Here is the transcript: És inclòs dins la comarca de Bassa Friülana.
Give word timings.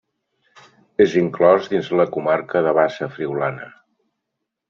És 1.05 1.13
inclòs 1.19 1.67
dins 1.73 1.91
la 1.99 2.07
comarca 2.15 2.63
de 2.69 2.73
Bassa 2.79 3.11
Friülana. 3.17 3.71